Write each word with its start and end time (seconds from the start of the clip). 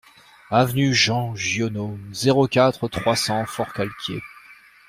Avenue 0.49 0.95
Jean 0.95 1.35
Giono, 1.35 1.95
zéro 2.11 2.47
quatre, 2.47 2.87
trois 2.87 3.15
cents 3.15 3.45
Forcalquier 3.45 4.23